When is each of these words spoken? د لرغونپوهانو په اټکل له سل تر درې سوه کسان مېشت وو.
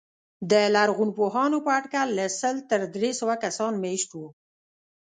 د 0.51 0.53
لرغونپوهانو 0.75 1.57
په 1.65 1.71
اټکل 1.79 2.07
له 2.19 2.25
سل 2.39 2.55
تر 2.71 2.81
درې 2.95 3.11
سوه 3.19 3.35
کسان 3.43 3.73
مېشت 3.83 4.09
وو. 4.13 4.27